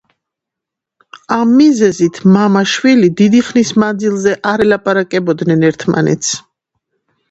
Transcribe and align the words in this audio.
ამ 1.35 1.51
მიზეზით 1.57 2.17
მამა-შვილი 2.37 3.13
დიდი 3.23 3.45
ხნის 3.53 3.77
მანძილზე 3.85 4.37
არ 4.57 4.69
ელაპარაკებოდნენ 4.69 5.73
ერთმანეთს. 5.73 6.39